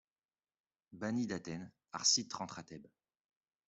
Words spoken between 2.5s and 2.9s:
à Thèbes.